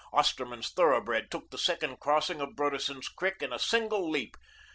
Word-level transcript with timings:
Osterman's 0.13 0.69
thoroughbred 0.71 1.29
took 1.29 1.51
the 1.51 1.59
second 1.59 1.99
crossing 1.99 2.41
of 2.41 2.55
Broderson's 2.55 3.07
Creek 3.07 3.43
in 3.43 3.53
a 3.53 3.59
single 3.59 4.09
leap. 4.09 4.35